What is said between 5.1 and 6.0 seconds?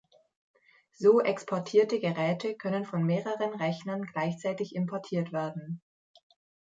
werden.